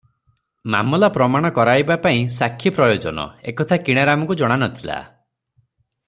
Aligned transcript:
ମାମଲା 0.75 1.09
ପ୍ରମାଣ 1.17 1.51
କରାଇବା 1.57 1.97
ପାଇଁ 2.05 2.23
ସାକ୍ଷୀ 2.37 2.71
ପ୍ରୟୋଜନ, 2.79 3.25
ଏ 3.51 3.57
କଥା 3.59 3.79
କିଣାରାମଙ୍କୁ 3.89 4.39
ଜଣା 4.43 4.57
ନ 4.59 4.71
ଥିଲା। 4.81 4.97